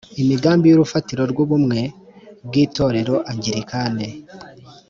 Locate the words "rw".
1.31-1.37